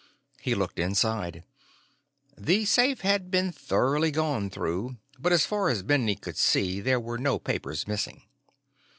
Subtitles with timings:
[0.39, 1.43] He looked inside.
[2.35, 6.99] The safe had been thoroughly gone through, but as far as Bending could see, there
[6.99, 8.23] were no papers missing.